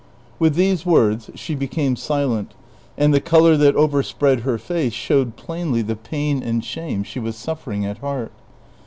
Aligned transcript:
With 0.39 0.55
these 0.55 0.83
words 0.83 1.29
she 1.35 1.53
became 1.53 1.95
silent, 1.95 2.55
and 2.97 3.13
the 3.13 3.21
color 3.21 3.55
that 3.57 3.75
overspread 3.75 4.39
her 4.39 4.57
face 4.57 4.93
showed 4.93 5.35
plainly 5.35 5.83
the 5.83 5.95
pain 5.95 6.41
and 6.41 6.65
shame 6.65 7.03
she 7.03 7.19
was 7.19 7.35
snffering 7.35 7.85
at 7.85 7.99
heart. 7.99 8.31